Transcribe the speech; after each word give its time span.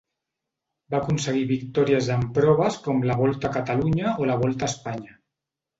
Va 0.93 0.97
aconseguir 1.01 1.43
victòries 1.51 2.09
en 2.17 2.25
proves 2.39 2.81
com 2.89 3.07
la 3.11 3.21
Volta 3.23 3.53
a 3.53 3.61
Catalunya 3.61 4.19
o 4.25 4.33
la 4.33 4.41
Volta 4.47 4.69
a 4.71 4.77
Espanya. 4.77 5.21